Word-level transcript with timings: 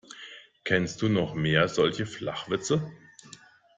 Kennst 0.63 1.03
du 1.03 1.09
noch 1.09 1.35
mehr 1.35 1.67
solche 1.67 2.07
Flachwitze? 2.07 2.91